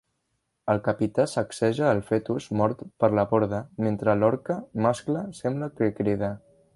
El 0.73 0.79
capità 0.87 1.25
sacseja 1.33 1.91
el 1.97 2.01
fetus 2.07 2.47
mort 2.61 2.81
per 3.03 3.11
la 3.19 3.27
borda 3.35 3.59
mentre 3.89 4.19
l'orca 4.23 4.57
mascle 4.87 5.25
sembla 5.43 5.73
que 5.81 5.95
crida. 6.01 6.33